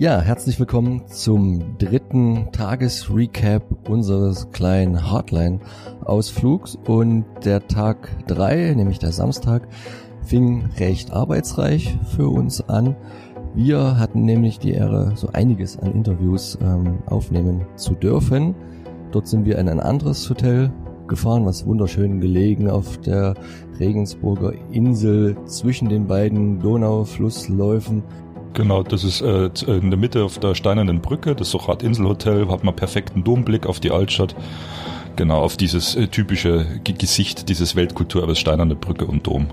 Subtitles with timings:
[0.00, 6.78] Ja, herzlich willkommen zum dritten Tagesrecap unseres kleinen Hardline-Ausflugs.
[6.86, 9.66] Und der Tag drei, nämlich der Samstag,
[10.22, 12.94] fing recht arbeitsreich für uns an.
[13.56, 18.54] Wir hatten nämlich die Ehre, so einiges an Interviews ähm, aufnehmen zu dürfen.
[19.10, 20.70] Dort sind wir in ein anderes Hotel
[21.08, 23.34] gefahren, was wunderschön gelegen auf der
[23.80, 28.04] Regensburger Insel zwischen den beiden Donauflussläufen
[28.58, 32.48] Genau, das ist äh, äh, in der Mitte auf der Steinernen Brücke, das Sochat Inselhotel,
[32.48, 34.34] hat man perfekten Domblick auf die Altstadt.
[35.14, 39.46] Genau, auf dieses äh, typische G Gesicht dieses Weltkulturerbes Steinerne Brücke und Dom.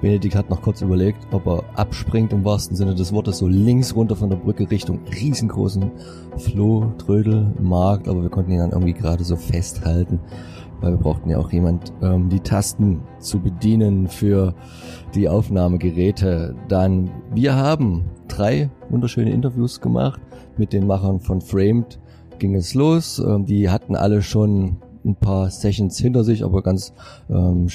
[0.00, 3.96] Benedikt hat noch kurz überlegt, ob er abspringt im wahrsten Sinne des Wortes, so links
[3.96, 5.90] runter von der Brücke Richtung riesengroßen
[6.36, 10.20] Flohtrödelmarkt, aber wir konnten ihn dann irgendwie gerade so festhalten
[10.84, 14.54] weil wir brauchten ja auch jemand, ähm, die Tasten zu bedienen für
[15.14, 16.54] die Aufnahmegeräte.
[16.68, 20.20] Dann, wir haben drei wunderschöne Interviews gemacht
[20.58, 21.98] mit den Machern von Framed.
[22.38, 23.18] Ging es los.
[23.18, 24.76] Ähm, die hatten alle schon
[25.06, 26.92] ein paar Sessions hinter sich, aber ganz
[27.30, 27.68] ähm,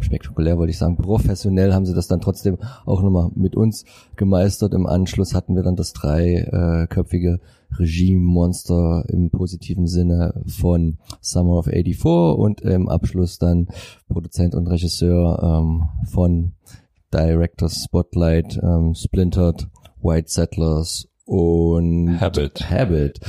[0.00, 3.84] spektakulär wollte ich sagen, professionell haben sie das dann trotzdem auch nochmal mit uns
[4.16, 4.74] gemeistert.
[4.74, 7.38] Im Anschluss hatten wir dann das dreiköpfige
[7.78, 12.04] Regime-Monster im positiven Sinne von Summer of 84
[12.38, 13.68] und im Abschluss dann
[14.08, 16.52] Produzent und Regisseur ähm, von
[17.12, 19.68] Directors Spotlight, ähm, Splintered,
[20.00, 22.70] White Settlers und Habit.
[22.70, 23.20] Habit.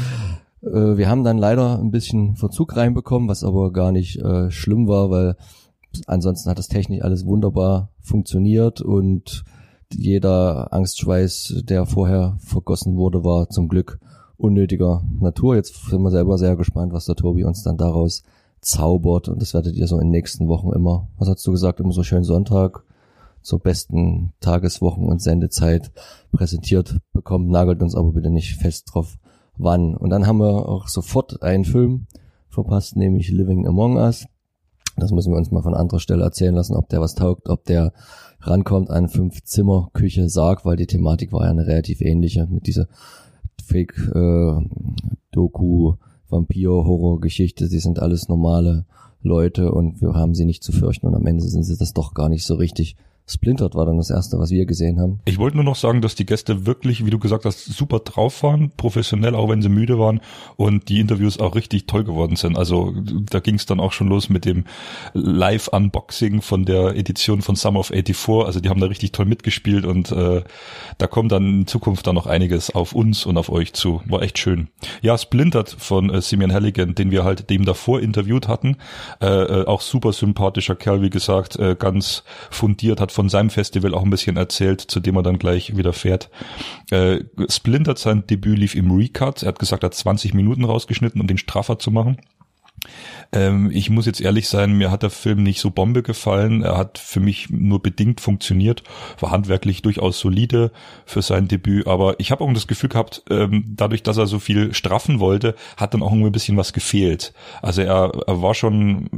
[0.62, 4.88] Äh, wir haben dann leider ein bisschen Verzug reinbekommen, was aber gar nicht äh, schlimm
[4.88, 5.36] war, weil
[6.08, 9.44] ansonsten hat das technisch alles wunderbar funktioniert und
[9.94, 14.00] jeder Angstschweiß, der vorher vergossen wurde, war zum Glück
[14.44, 15.56] unnötiger Natur.
[15.56, 18.24] Jetzt sind wir selber sehr gespannt, was der Tobi uns dann daraus
[18.62, 21.80] zaubert und das werdet ihr so in den nächsten Wochen immer, was hast du gesagt,
[21.80, 22.84] immer so schön Sonntag
[23.42, 25.92] zur besten Tageswochen- und Sendezeit
[26.32, 27.50] präsentiert bekommen.
[27.50, 29.18] Nagelt uns aber bitte nicht fest drauf,
[29.58, 29.96] wann.
[29.96, 32.08] Und dann haben wir auch sofort einen Film
[32.50, 34.26] verpasst, nämlich Living Among Us.
[34.96, 37.66] Das müssen wir uns mal von anderer Stelle erzählen lassen, ob der was taugt, ob
[37.66, 37.92] der
[38.40, 42.88] rankommt an Fünf-Zimmer-Küche Sarg, weil die Thematik war ja eine relativ ähnliche mit dieser
[43.64, 44.62] Fake-Doku,
[45.92, 45.96] äh,
[46.30, 47.70] Vampir-Horror-Geschichte.
[47.70, 48.86] Die sind alles normale
[49.22, 52.14] Leute und wir haben sie nicht zu fürchten und am Ende sind sie das doch
[52.14, 52.96] gar nicht so richtig.
[53.26, 55.20] Splintered war dann das erste, was wir gesehen haben.
[55.26, 58.44] Ich wollte nur noch sagen, dass die Gäste wirklich, wie du gesagt hast, super drauf
[58.44, 60.20] waren, professionell, auch wenn sie müde waren
[60.58, 62.58] und die Interviews auch richtig toll geworden sind.
[62.58, 62.94] Also
[63.30, 64.66] da ging es dann auch schon los mit dem
[65.14, 68.46] Live-Unboxing von der Edition von Summer of 84.
[68.46, 70.44] Also die haben da richtig toll mitgespielt und äh,
[70.98, 74.02] da kommt dann in Zukunft dann noch einiges auf uns und auf euch zu.
[74.06, 74.68] War echt schön.
[75.02, 78.78] Ja, Splintered von äh, Simeon Halligan, den wir halt dem davor interviewt hatten.
[79.22, 83.94] Äh, äh, auch super sympathischer Kerl, wie gesagt, äh, ganz fundiert, hat von seinem Festival
[83.94, 86.30] auch ein bisschen erzählt, zu dem er dann gleich wieder fährt.
[86.92, 89.44] Äh, Splinter sein Debüt lief im Recut.
[89.44, 92.18] Er hat gesagt, er hat 20 Minuten rausgeschnitten, um den straffer zu machen.
[93.32, 96.62] Ähm, ich muss jetzt ehrlich sein, mir hat der Film nicht so Bombe gefallen.
[96.62, 98.84] Er hat für mich nur bedingt funktioniert,
[99.20, 100.72] war handwerklich durchaus solide
[101.06, 104.40] für sein Debüt, aber ich habe auch das Gefühl gehabt, ähm, dadurch, dass er so
[104.40, 107.34] viel straffen wollte, hat dann auch irgendwie ein bisschen was gefehlt.
[107.62, 109.10] Also er, er war schon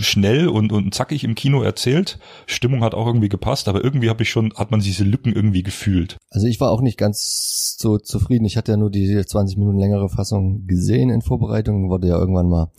[0.00, 2.18] schnell und, und zackig im Kino erzählt.
[2.46, 5.62] Stimmung hat auch irgendwie gepasst, aber irgendwie habe ich schon, hat man diese Lücken irgendwie
[5.62, 6.16] gefühlt.
[6.30, 8.44] Also ich war auch nicht ganz so zufrieden.
[8.44, 12.48] Ich hatte ja nur die 20 Minuten längere Fassung gesehen in Vorbereitung, wurde ja irgendwann
[12.48, 12.70] mal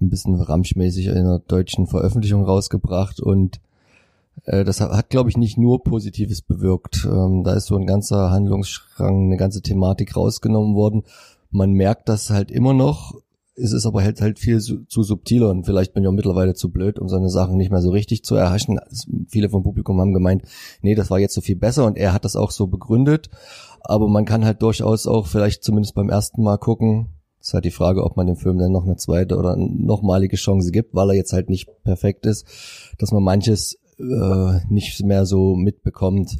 [0.00, 3.60] ein bisschen ramschmäßig in einer deutschen Veröffentlichung rausgebracht und
[4.44, 7.06] äh, das hat, hat glaube ich, nicht nur Positives bewirkt.
[7.10, 11.04] Ähm, da ist so ein ganzer Handlungsstrang, eine ganze Thematik rausgenommen worden.
[11.50, 13.14] Man merkt das halt immer noch,
[13.56, 16.70] es ist aber halt halt viel zu, subtiler und vielleicht bin ich auch mittlerweile zu
[16.70, 18.78] blöd, um seine Sachen nicht mehr so richtig zu erhaschen.
[19.28, 20.42] Viele vom Publikum haben gemeint,
[20.82, 23.30] nee, das war jetzt so viel besser und er hat das auch so begründet.
[23.80, 27.15] Aber man kann halt durchaus auch vielleicht zumindest beim ersten Mal gucken,
[27.46, 30.72] ist halt die Frage, ob man dem Film dann noch eine zweite oder nochmalige Chance
[30.72, 32.44] gibt, weil er jetzt halt nicht perfekt ist,
[32.98, 36.38] dass man manches äh, nicht mehr so mitbekommt.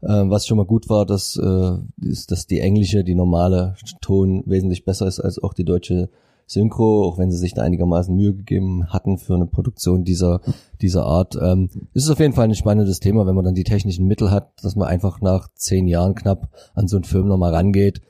[0.00, 4.42] Äh, was schon mal gut war, dass, äh, ist, dass die englische, die normale Ton
[4.46, 6.08] wesentlich besser ist als auch die deutsche
[6.46, 10.40] Synchro, auch wenn sie sich da einigermaßen Mühe gegeben hatten für eine Produktion dieser,
[10.80, 11.36] dieser Art.
[11.38, 14.52] Ähm, ist auf jeden Fall ein spannendes Thema, wenn man dann die technischen Mittel hat,
[14.62, 18.00] dass man einfach nach zehn Jahren knapp an so einen Film nochmal rangeht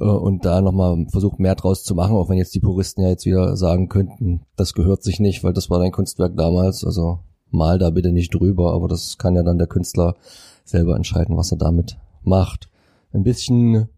[0.00, 3.10] äh, und da nochmal versucht mehr draus zu machen, auch wenn jetzt die Puristen ja
[3.10, 7.20] jetzt wieder sagen könnten, das gehört sich nicht, weil das war dein Kunstwerk damals, also
[7.50, 10.16] mal da bitte nicht drüber, aber das kann ja dann der Künstler
[10.64, 12.68] selber entscheiden, was er damit macht.
[13.12, 13.88] Ein bisschen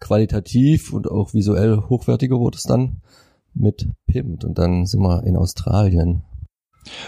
[0.00, 3.00] qualitativ und auch visuell hochwertiger wurde es dann
[3.54, 6.22] mit Pimpt und dann sind wir in Australien.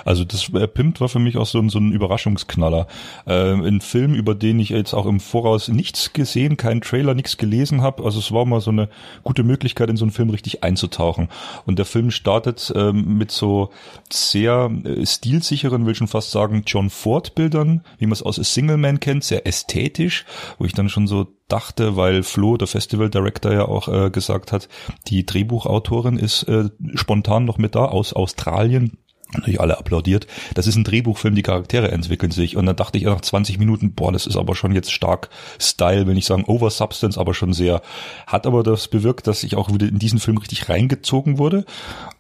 [0.04, 2.86] Also das äh, Pimpt war für mich auch so ein, so ein Überraschungsknaller.
[3.26, 7.36] Äh, ein Film, über den ich jetzt auch im Voraus nichts gesehen, keinen Trailer, nichts
[7.36, 8.04] gelesen habe.
[8.04, 8.88] Also es war mal so eine
[9.24, 11.28] gute Möglichkeit, in so einen Film richtig einzutauchen.
[11.66, 13.70] Und der Film startet äh, mit so
[14.10, 18.76] sehr äh, stilsicheren, will schon fast sagen, John Ford-Bildern, wie man es aus A Single
[18.76, 20.24] Man kennt, sehr ästhetisch,
[20.58, 24.52] wo ich dann schon so dachte, weil Flo, der Festival Director, ja auch äh, gesagt
[24.52, 24.68] hat,
[25.08, 28.98] die Drehbuchautorin ist äh, spontan noch mit da aus Australien
[29.32, 30.26] natürlich alle applaudiert.
[30.54, 32.56] Das ist ein Drehbuchfilm, die Charaktere entwickeln sich.
[32.56, 35.28] Und dann dachte ich nach 20 Minuten, boah, das ist aber schon jetzt stark
[35.60, 37.82] Style, will ich sagen Over Substance, aber schon sehr.
[38.26, 41.64] Hat aber das bewirkt, dass ich auch wieder in diesen Film richtig reingezogen wurde.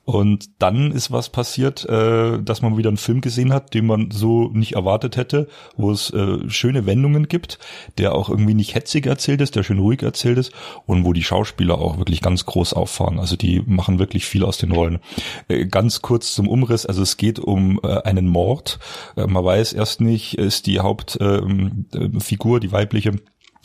[0.08, 4.10] Und dann ist was passiert, äh, dass man wieder einen Film gesehen hat, den man
[4.10, 7.58] so nicht erwartet hätte, wo es äh, schöne Wendungen gibt,
[7.98, 10.50] der auch irgendwie nicht hetzig erzählt ist, der schön ruhig erzählt ist
[10.86, 13.20] und wo die Schauspieler auch wirklich ganz groß auffahren.
[13.20, 15.00] Also die machen wirklich viel aus den Rollen.
[15.46, 18.78] Äh, ganz kurz zum Umriss, also es geht um äh, einen Mord.
[19.14, 23.12] Äh, man weiß erst nicht, ist die Hauptfigur, äh, die weibliche,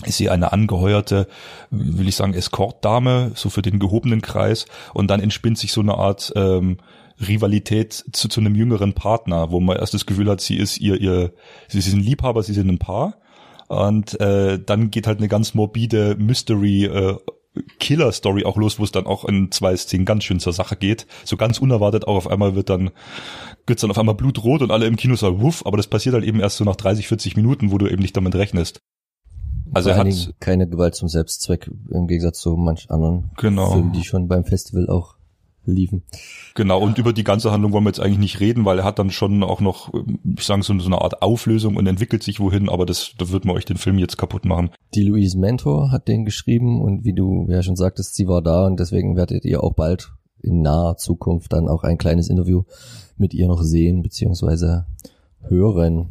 [0.03, 1.27] ist sie eine angeheuerte,
[1.69, 4.65] will ich sagen, Escortdame, so für den gehobenen Kreis.
[4.93, 6.77] Und dann entspinnt sich so eine Art ähm,
[7.19, 10.99] Rivalität zu, zu einem jüngeren Partner, wo man erst das Gefühl hat, sie ist ihr,
[10.99, 11.33] ihr,
[11.67, 13.15] sie sind Liebhaber, sie sind ein Paar.
[13.67, 17.17] Und äh, dann geht halt eine ganz morbide Mystery äh,
[17.79, 21.05] Killer-Story auch los, wo es dann auch in zwei Szenen ganz schön zur Sache geht.
[21.23, 22.91] So ganz unerwartet auch auf einmal wird dann,
[23.67, 26.25] wird's dann auf einmal blutrot und alle im Kino sagen, wuff, aber das passiert halt
[26.25, 28.79] eben erst so nach 30, 40 Minuten, wo du eben nicht damit rechnest.
[29.71, 33.71] Also er hat keine Gewalt zum Selbstzweck im Gegensatz zu manch anderen genau.
[33.71, 35.15] Filmen, die schon beim Festival auch
[35.65, 36.03] liefen.
[36.55, 38.99] Genau, und über die ganze Handlung wollen wir jetzt eigentlich nicht reden, weil er hat
[38.99, 39.93] dann schon auch noch,
[40.37, 43.45] ich sage so, so eine Art Auflösung und entwickelt sich wohin, aber das, da wird
[43.45, 44.71] man euch den Film jetzt kaputt machen.
[44.93, 48.65] Die Louise Mentor hat den geschrieben und wie du ja schon sagtest, sie war da
[48.65, 50.11] und deswegen werdet ihr auch bald
[50.41, 52.63] in naher Zukunft dann auch ein kleines Interview
[53.15, 54.85] mit ihr noch sehen, beziehungsweise
[55.41, 56.09] hören.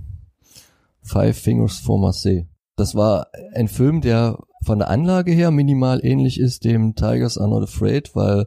[1.02, 2.46] Five Fingers for Marseille.
[2.76, 7.48] Das war ein Film, der von der Anlage her minimal ähnlich ist dem Tigers Are
[7.48, 8.46] Not Afraid, weil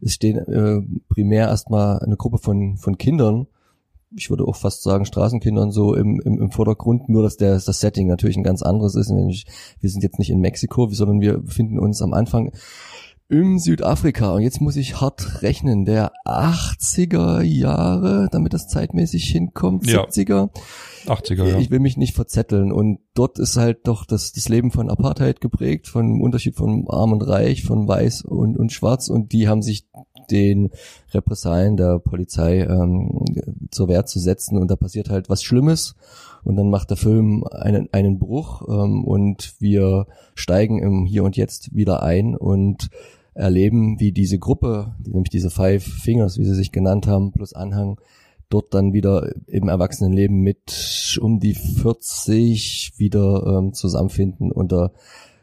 [0.00, 3.46] es stehen äh, primär erstmal eine Gruppe von, von Kindern,
[4.16, 7.80] ich würde auch fast sagen Straßenkindern so im, im, im Vordergrund, nur dass der, das
[7.80, 9.10] Setting natürlich ein ganz anderes ist.
[9.10, 12.52] wir sind jetzt nicht in Mexiko, sondern wir befinden uns am Anfang
[13.28, 14.34] in Südafrika.
[14.34, 20.04] Und jetzt muss ich hart rechnen, der 80er Jahre, damit das zeitmäßig hinkommt, ja.
[20.04, 20.50] 70er.
[21.06, 21.58] 80er, ja.
[21.58, 22.72] Ich will mich nicht verzetteln.
[22.72, 27.12] Und dort ist halt doch das, das Leben von Apartheid geprägt, von Unterschied von Arm
[27.12, 29.08] und Reich, von Weiß und, und Schwarz.
[29.08, 29.86] Und die haben sich
[30.30, 30.70] den
[31.12, 33.24] Repressalien der Polizei ähm,
[33.70, 34.58] zur Wehr zu setzen.
[34.58, 35.94] Und da passiert halt was Schlimmes.
[36.44, 41.36] Und dann macht der Film einen, einen Bruch ähm, und wir steigen im Hier und
[41.36, 42.90] Jetzt wieder ein und
[43.34, 47.98] erleben, wie diese Gruppe, nämlich diese Five Fingers, wie sie sich genannt haben, plus Anhang,
[48.52, 54.92] dort dann wieder im Erwachsenenleben mit um die 40 wieder ähm, zusammenfinden unter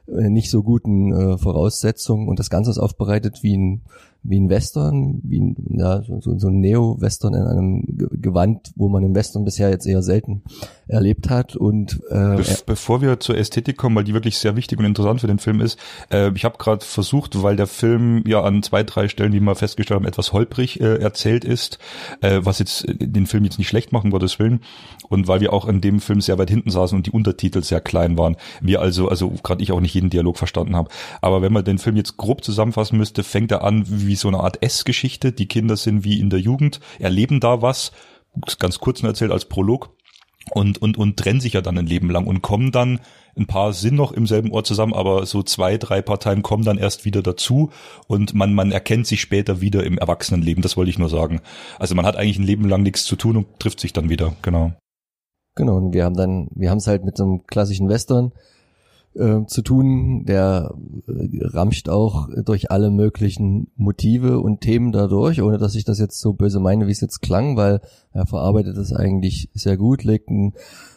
[0.07, 2.27] äh, nicht so guten äh, Voraussetzungen.
[2.27, 3.81] Und das Ganze ist aufbereitet wie ein
[4.23, 7.83] wie ein Western, wie ein, ja, so, so ein Neo-Western in einem
[8.21, 10.43] Gewand, wo man im Western bisher jetzt eher selten
[10.87, 11.55] erlebt hat.
[11.55, 15.21] Und äh, Be bevor wir zur Ästhetik kommen, weil die wirklich sehr wichtig und interessant
[15.21, 15.79] für den Film ist,
[16.11, 19.55] äh, ich habe gerade versucht, weil der Film ja an zwei, drei Stellen, die wir
[19.55, 21.79] festgestellt haben, etwas holprig äh, erzählt ist,
[22.21, 24.61] äh, was jetzt äh, den Film jetzt nicht schlecht machen, Gottes Willen,
[25.07, 27.81] und weil wir auch in dem Film sehr weit hinten saßen und die Untertitel sehr
[27.81, 30.89] klein waren, wir also, also gerade ich auch nicht jeden Dialog verstanden habe.
[31.21, 34.41] Aber wenn man den Film jetzt grob zusammenfassen müsste, fängt er an wie so eine
[34.41, 35.31] Art S-Geschichte.
[35.31, 37.93] Die Kinder sind wie in der Jugend, erleben da was,
[38.59, 39.95] ganz kurz nur erzählt als Prolog
[40.51, 42.99] und, und, und trennen sich ja dann ein Leben lang und kommen dann,
[43.37, 46.77] ein paar sind noch im selben Ort zusammen, aber so zwei, drei Parteien kommen dann
[46.77, 47.69] erst wieder dazu
[48.07, 51.41] und man, man erkennt sich später wieder im Erwachsenenleben, das wollte ich nur sagen.
[51.77, 54.35] Also man hat eigentlich ein Leben lang nichts zu tun und trifft sich dann wieder,
[54.41, 54.73] genau.
[55.55, 58.31] Genau, und wir haben dann, wir haben es halt mit so einem klassischen Western,
[59.15, 60.25] äh, zu tun.
[60.25, 60.73] Der
[61.07, 66.19] äh, ramscht auch durch alle möglichen Motive und Themen dadurch, ohne dass ich das jetzt
[66.19, 70.29] so böse meine, wie es jetzt klang, weil er verarbeitet es eigentlich sehr gut, legt
[70.29, 70.53] einen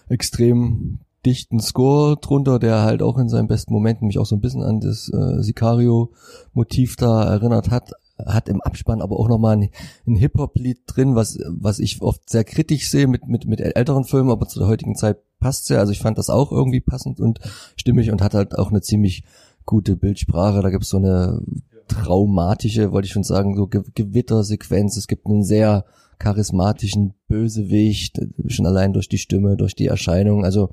[0.09, 4.41] extrem dichten Score drunter, der halt auch in seinen besten Momenten mich auch so ein
[4.41, 7.93] bisschen an das äh, Sicario-Motiv da erinnert hat,
[8.27, 9.71] hat im Abspann aber auch nochmal ein,
[10.07, 14.31] ein Hip-Hop-Lied drin, was, was ich oft sehr kritisch sehe mit, mit, mit älteren Filmen,
[14.31, 15.79] aber zu der heutigen Zeit passt ja.
[15.79, 17.41] Also ich fand das auch irgendwie passend und
[17.77, 19.25] stimmig und hat halt auch eine ziemlich
[19.67, 20.63] gute Bildsprache.
[20.63, 21.43] Da gibt es so eine
[21.89, 24.97] traumatische, wollte ich schon sagen, so Ge Gewittersequenz.
[24.97, 25.85] Es gibt einen sehr
[26.19, 30.45] charismatischen Bösewicht, schon allein durch die Stimme, durch die Erscheinung.
[30.45, 30.71] Also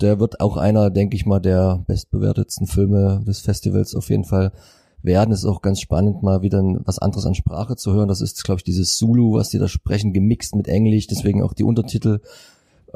[0.00, 4.52] der wird auch einer, denke ich mal, der bestbewertetsten Filme des Festivals auf jeden Fall
[5.06, 5.32] werden.
[5.32, 8.08] Es ist auch ganz spannend, mal wieder was anderes an Sprache zu hören.
[8.08, 11.54] Das ist, glaube ich, dieses Zulu, was die da sprechen, gemixt mit Englisch, deswegen auch
[11.54, 12.20] die Untertitel.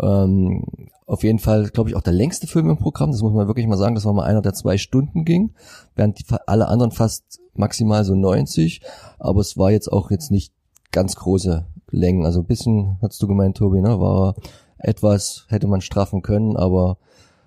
[0.01, 0.65] Ähm,
[1.07, 3.11] auf jeden Fall, glaube ich, auch der längste Film im Programm.
[3.11, 3.95] Das muss man wirklich mal sagen.
[3.95, 5.55] Das war mal einer, der zwei Stunden ging,
[5.97, 8.83] während die, alle anderen fast maximal so 90.
[9.19, 10.53] Aber es war jetzt auch jetzt nicht
[10.93, 12.25] ganz große Längen.
[12.25, 14.01] Also ein bisschen, hast du gemeint, Tobi, ne?
[14.01, 14.35] War
[14.79, 16.97] etwas, hätte man straffen können, aber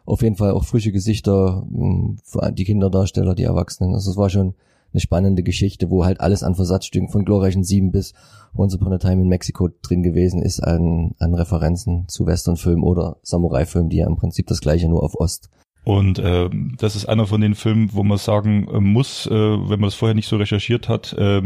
[0.05, 2.17] auf jeden Fall auch frische Gesichter, hm,
[2.51, 3.93] die Kinderdarsteller, die Erwachsenen.
[3.93, 4.53] Also es war schon
[4.93, 8.13] eine spannende Geschichte, wo halt alles an Versatzstücken von glorreichen Sieben bis
[8.55, 13.17] Once Upon a Time in Mexico drin gewesen ist an, an Referenzen zu Westernfilmen oder
[13.23, 15.49] Samurai-Filmen, die ja im Prinzip das gleiche nur auf Ost
[15.83, 19.79] und äh, das ist einer von den Filmen, wo man sagen äh, muss, äh, wenn
[19.79, 21.41] man das vorher nicht so recherchiert hat, äh,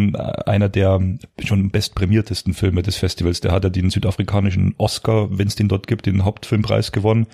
[0.45, 1.01] einer der
[1.43, 3.41] schon bestprämiertesten Filme des Festivals.
[3.41, 7.25] Der hat ja den südafrikanischen Oscar, wenn es den dort gibt, den Hauptfilmpreis gewonnen.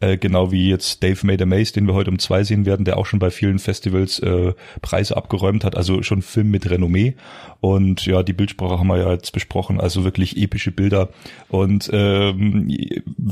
[0.00, 2.84] Äh, genau wie jetzt Dave Made a Maze, den wir heute um zwei sehen werden,
[2.84, 5.76] der auch schon bei vielen Festivals äh, Preise abgeräumt hat.
[5.76, 7.14] Also schon Film mit Renommee.
[7.60, 11.10] Und ja, die Bildsprache haben wir ja jetzt besprochen, also wirklich epische Bilder.
[11.48, 12.68] Und ähm,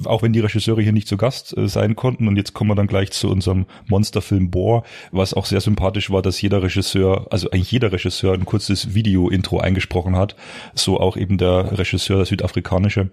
[0.04, 2.74] auch wenn die Regisseure hier nicht zu Gast äh, sein konnten, und jetzt kommen wir
[2.76, 7.50] dann gleich zu unserem Monsterfilm Boar, was auch sehr sympathisch war, dass jeder Regisseur, also
[7.50, 10.36] eigentlich jeder Regisseur ein kurzes Video-Intro eingesprochen hat.
[10.74, 13.10] So auch eben der Regisseur, der südafrikanische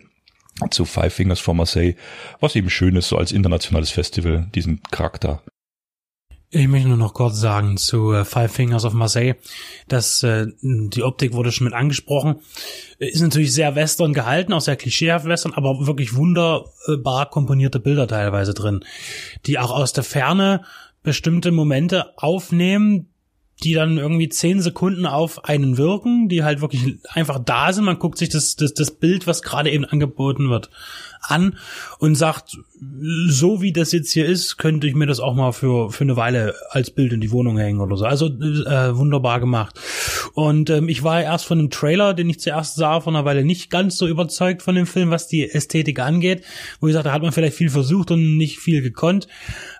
[0.69, 1.95] zu Five Fingers from Marseille,
[2.39, 5.41] was eben schön ist, so als internationales Festival, diesen Charakter
[6.55, 9.35] ich möchte nur noch kurz sagen zu äh, Five Fingers of Marseille,
[9.87, 12.41] dass äh, die Optik wurde schon mit angesprochen.
[12.99, 18.53] Ist natürlich sehr western gehalten, auch sehr klischeehaft western, aber wirklich wunderbar komponierte Bilder teilweise
[18.53, 18.85] drin,
[19.47, 20.63] die auch aus der Ferne
[21.01, 23.09] bestimmte Momente aufnehmen,
[23.63, 27.85] die dann irgendwie zehn Sekunden auf einen wirken, die halt wirklich einfach da sind.
[27.85, 30.69] Man guckt sich das, das, das Bild, was gerade eben angeboten wird,
[31.23, 31.57] an
[31.99, 32.57] und sagt,
[33.27, 36.17] so wie das jetzt hier ist, könnte ich mir das auch mal für, für eine
[36.17, 38.05] Weile als Bild in die Wohnung hängen oder so.
[38.05, 39.79] Also äh, wunderbar gemacht.
[40.33, 43.43] Und ähm, ich war erst von dem Trailer, den ich zuerst sah, von einer Weile
[43.43, 46.43] nicht ganz so überzeugt von dem Film, was die Ästhetik angeht.
[46.79, 49.27] Wo ich sagte, da hat man vielleicht viel versucht und nicht viel gekonnt.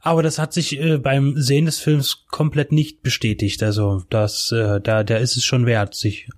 [0.01, 3.63] Aber das hat sich äh, beim Sehen des Films komplett nicht bestätigt.
[3.63, 6.29] Also das, äh, da, da ist es schon wert, sich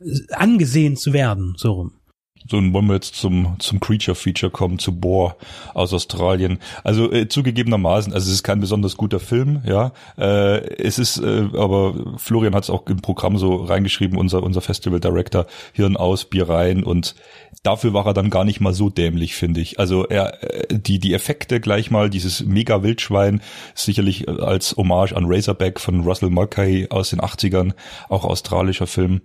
[0.00, 1.92] äh, angesehen zu werden, so rum
[2.48, 5.36] so wollen wir jetzt zum, zum Creature-Feature kommen, zu Boar
[5.74, 6.58] aus Australien.
[6.84, 9.92] Also äh, zugegebenermaßen, also es ist kein besonders guter Film, ja.
[10.18, 14.60] Äh, es ist, äh, aber Florian hat es auch im Programm so reingeschrieben, unser, unser
[14.60, 17.14] Festival Director, Hirn aus, Bier rein und
[17.62, 19.78] dafür war er dann gar nicht mal so dämlich, finde ich.
[19.78, 23.40] Also er, äh, die, die Effekte gleich mal, dieses mega Wildschwein,
[23.74, 27.72] sicherlich als Hommage an Razorback von Russell Mulcahy aus den 80ern,
[28.08, 29.22] auch australischer Film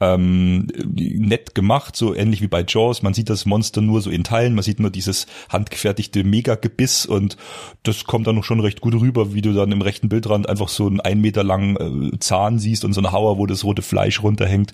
[0.00, 3.02] ähm, nett gemacht, so ähnlich wie bei Jaws.
[3.02, 7.36] Man sieht das Monster nur so in Teilen, man sieht nur dieses handgefertigte Mega-Gebiss und
[7.82, 10.68] das kommt dann noch schon recht gut rüber, wie du dann im rechten Bildrand einfach
[10.68, 13.82] so einen ein Meter langen äh, Zahn siehst und so eine Hauer, wo das rote
[13.82, 14.72] Fleisch runterhängt.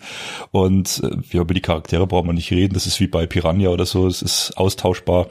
[0.50, 3.70] Und äh, ja, über die Charaktere braucht man nicht reden, das ist wie bei Piranha
[3.70, 5.28] oder so, es ist austauschbar.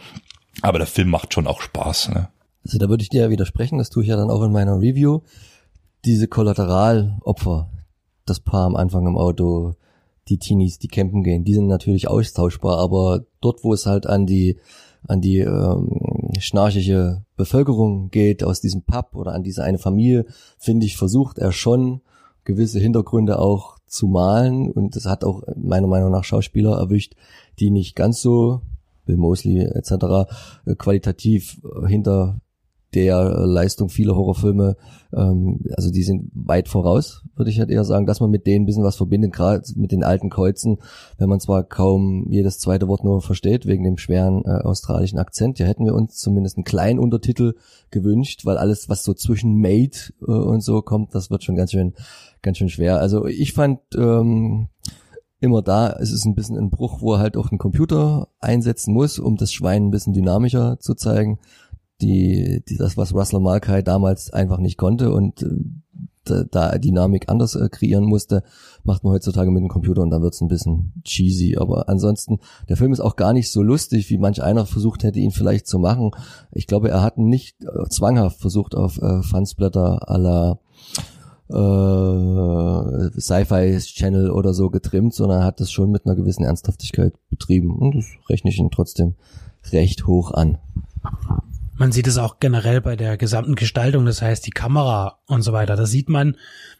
[0.62, 2.10] Aber der Film macht schon auch Spaß.
[2.10, 2.30] Ne?
[2.64, 4.80] Also da würde ich dir ja widersprechen, das tue ich ja dann auch in meiner
[4.80, 5.22] Review.
[6.06, 7.70] Diese Kollateralopfer,
[8.26, 9.76] das Paar am Anfang im Auto,
[10.28, 14.26] die Teenies, die campen gehen, die sind natürlich austauschbar, aber dort, wo es halt an
[14.26, 14.58] die
[15.08, 20.26] an die ähm, schnarchige Bevölkerung geht aus diesem Pub oder an diese eine Familie,
[20.58, 22.02] finde ich, versucht er schon
[22.44, 27.16] gewisse Hintergründe auch zu malen und es hat auch meiner Meinung nach Schauspieler erwischt,
[27.60, 28.62] die nicht ganz so
[29.06, 29.92] Bill Mosley etc.
[30.66, 32.40] Äh, qualitativ hinter
[32.96, 34.78] der Leistung vieler Horrorfilme,
[35.14, 38.64] ähm, also die sind weit voraus, würde ich halt eher sagen, dass man mit denen
[38.64, 40.78] ein bisschen was verbindet, gerade mit den alten Kreuzen,
[41.18, 45.60] wenn man zwar kaum jedes zweite Wort nur versteht, wegen dem schweren äh, australischen Akzent,
[45.60, 47.54] ja hätten wir uns zumindest einen kleinen Untertitel
[47.92, 51.72] gewünscht, weil alles, was so zwischen Made äh, und so kommt, das wird schon ganz
[51.72, 51.94] schön,
[52.42, 53.00] ganz schön schwer.
[53.00, 54.70] Also ich fand ähm,
[55.40, 58.94] immer da, es ist ein bisschen ein Bruch, wo er halt auch einen Computer einsetzen
[58.94, 61.40] muss, um das Schwein ein bisschen dynamischer zu zeigen
[62.02, 65.48] die, die das, was Russell Markay damals einfach nicht konnte und äh,
[66.26, 68.44] da, Dynamik anders äh, kreieren musste,
[68.84, 71.58] macht man heutzutage mit dem Computer und dann wird's ein bisschen cheesy.
[71.58, 75.20] Aber ansonsten, der Film ist auch gar nicht so lustig, wie manch einer versucht hätte,
[75.20, 76.12] ihn vielleicht zu machen.
[76.52, 80.60] Ich glaube, er hat nicht äh, zwanghaft versucht, auf äh, Fansblätter la
[81.48, 87.14] äh, Sci-Fi Channel oder so getrimmt, sondern er hat das schon mit einer gewissen Ernsthaftigkeit
[87.30, 87.78] betrieben.
[87.78, 89.16] Und das rechne ich ihn trotzdem
[89.72, 90.58] recht hoch an.
[91.78, 95.52] Man sieht es auch generell bei der gesamten Gestaltung, das heißt die Kamera und so
[95.52, 95.76] weiter.
[95.76, 96.38] Da sieht man,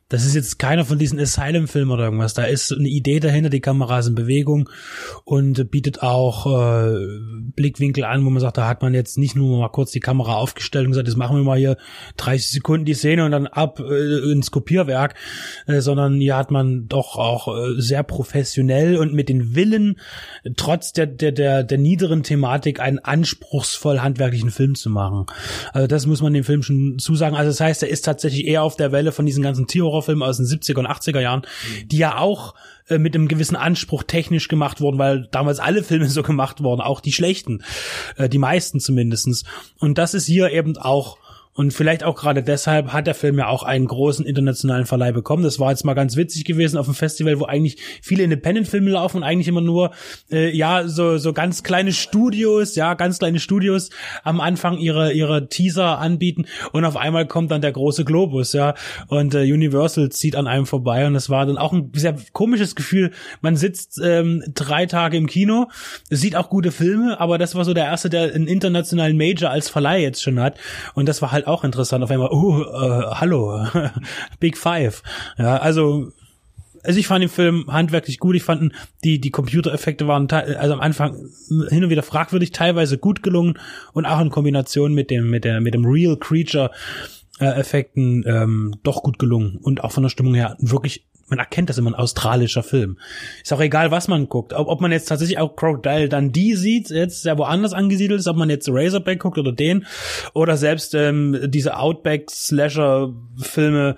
[0.10, 2.36] das ist jetzt keiner von diesen Asylum-Filmen oder irgendwas.
[2.36, 4.70] Da ist eine Idee dahinter, die Kamera ist in Bewegung
[5.24, 6.96] und bietet auch äh,
[7.56, 10.36] Blickwinkel an, wo man sagt, da hat man jetzt nicht nur mal kurz die Kamera
[10.36, 11.78] aufgestellt und gesagt, jetzt machen wir mal hier
[12.18, 15.16] 30 Sekunden die Szene und dann ab äh, ins Kopierwerk,
[15.66, 19.98] äh, sondern hier hat man doch auch äh, sehr professionell und mit den Willen,
[20.56, 25.26] trotz der, der, der, der niederen Thematik, einen anspruchsvoll handwerklichen Film zu machen.
[25.74, 27.36] Also das muss man dem Film schon zusagen.
[27.36, 30.26] Also das heißt, er ist tatsächlich eher auf der Welle von diesen ganzen Tierhorror Horrorfilme
[30.26, 31.44] aus den 70er und 80er Jahren,
[31.86, 32.54] die ja auch
[32.88, 36.82] äh, mit einem gewissen Anspruch technisch gemacht wurden, weil damals alle Filme so gemacht wurden,
[36.82, 37.64] auch die schlechten,
[38.18, 39.44] äh, die meisten zumindestens.
[39.80, 41.18] Und das ist hier eben auch
[41.58, 45.42] und vielleicht auch gerade deshalb hat der Film ja auch einen großen internationalen Verleih bekommen.
[45.42, 49.18] Das war jetzt mal ganz witzig gewesen auf dem Festival, wo eigentlich viele Independent-Filme laufen
[49.18, 49.92] und eigentlich immer nur
[50.30, 53.90] äh, ja so so ganz kleine Studios, ja ganz kleine Studios
[54.24, 58.76] am Anfang ihre ihre Teaser anbieten und auf einmal kommt dann der große Globus, ja
[59.08, 62.76] und äh, Universal zieht an einem vorbei und es war dann auch ein sehr komisches
[62.76, 63.12] Gefühl.
[63.40, 65.70] Man sitzt ähm, drei Tage im Kino,
[66.10, 69.70] sieht auch gute Filme, aber das war so der erste, der einen internationalen Major als
[69.70, 70.58] Verleih jetzt schon hat
[70.96, 72.04] und das war halt auch interessant.
[72.04, 73.66] Auf einmal, oh, äh, hallo,
[74.40, 75.04] Big Five.
[75.38, 76.12] Ja, also
[76.86, 78.36] also ich fand den Film handwerklich gut.
[78.36, 78.72] Ich fand
[79.04, 81.16] die die Computereffekte waren also am Anfang
[81.70, 83.58] hin und wieder fragwürdig, teilweise gut gelungen
[83.94, 86.72] und auch in Kombination mit dem mit der mit dem Real Creature
[87.40, 91.70] äh, Effekten ähm, doch gut gelungen und auch von der Stimmung her wirklich man erkennt
[91.70, 92.98] das immer ein australischer Film.
[93.42, 94.54] Ist auch egal, was man guckt.
[94.54, 98.28] Ob, ob man jetzt tatsächlich auch Crocodile dann die sieht, jetzt der woanders angesiedelt ist,
[98.28, 99.86] ob man jetzt Razorback guckt oder den,
[100.34, 103.96] oder selbst ähm, diese Outback-Slasher-Filme.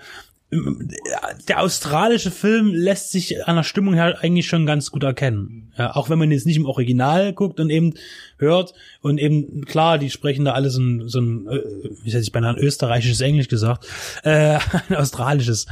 [1.49, 5.73] Der australische Film lässt sich an der Stimmung her eigentlich schon ganz gut erkennen.
[5.77, 7.95] Ja, auch wenn man jetzt nicht im Original guckt und eben
[8.37, 11.59] hört und eben, klar, die sprechen da alle so ein, so ein äh,
[12.01, 13.85] wie hätte ich beinahe ein österreichisches Englisch gesagt,
[14.23, 14.57] äh,
[14.87, 15.65] ein australisches.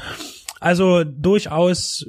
[0.65, 2.07] Also durchaus,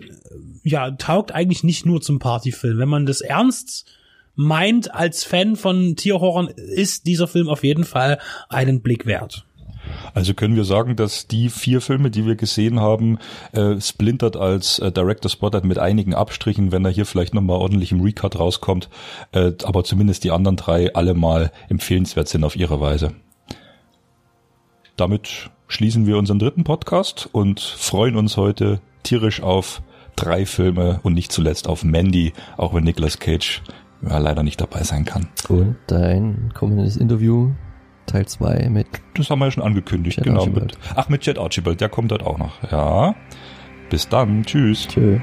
[0.62, 2.78] ja, taugt eigentlich nicht nur zum Partyfilm.
[2.78, 3.84] Wenn man das ernst
[4.34, 9.44] meint als Fan von Tierhorror, ist dieser Film auf jeden Fall einen Blick wert.
[10.14, 13.18] Also können wir sagen, dass die vier Filme, die wir gesehen haben,
[13.52, 17.92] äh, Splintert als äh, Director Spotted mit einigen Abstrichen, wenn er hier vielleicht nochmal ordentlich
[17.92, 18.88] im Recut rauskommt,
[19.32, 23.12] äh, aber zumindest die anderen drei alle mal empfehlenswert sind auf ihre Weise.
[24.96, 29.82] Damit schließen wir unseren dritten Podcast und freuen uns heute tierisch auf
[30.16, 33.62] drei Filme und nicht zuletzt auf Mandy, auch wenn Nicolas Cage
[34.02, 35.28] ja, leider nicht dabei sein kann.
[35.48, 37.50] Und dein kommendes Interview
[38.06, 38.86] Teil 2 mit.
[39.14, 40.46] Das haben wir ja schon angekündigt, Jet genau.
[40.46, 42.62] Mit, ach, mit Jet Archibald, der kommt dort auch noch.
[42.70, 43.14] Ja.
[43.90, 44.44] Bis dann.
[44.44, 44.86] Tschüss.
[44.88, 45.20] Tschüss.